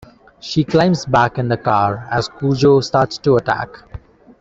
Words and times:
She 0.39 0.63
climbs 0.63 1.05
back 1.05 1.37
in 1.37 1.47
the 1.47 1.57
car 1.57 2.07
as 2.09 2.27
Cujo 2.27 2.79
starts 2.79 3.19
to 3.19 3.35
attack. 3.35 3.69